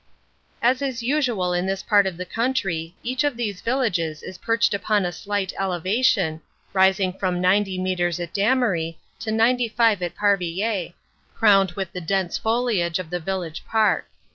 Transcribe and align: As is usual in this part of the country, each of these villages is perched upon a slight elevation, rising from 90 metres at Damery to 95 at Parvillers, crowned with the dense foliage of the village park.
As 0.63 0.81
is 0.81 1.03
usual 1.03 1.53
in 1.53 1.67
this 1.67 1.83
part 1.83 2.07
of 2.07 2.17
the 2.17 2.25
country, 2.25 2.95
each 3.03 3.23
of 3.23 3.37
these 3.37 3.61
villages 3.61 4.23
is 4.23 4.39
perched 4.39 4.73
upon 4.73 5.05
a 5.05 5.11
slight 5.11 5.53
elevation, 5.59 6.41
rising 6.73 7.13
from 7.13 7.39
90 7.39 7.77
metres 7.77 8.19
at 8.19 8.33
Damery 8.33 8.97
to 9.19 9.31
95 9.31 10.01
at 10.01 10.15
Parvillers, 10.15 10.93
crowned 11.35 11.73
with 11.73 11.91
the 11.93 12.01
dense 12.01 12.35
foliage 12.39 12.97
of 12.97 13.11
the 13.11 13.19
village 13.19 13.63
park. 13.63 14.07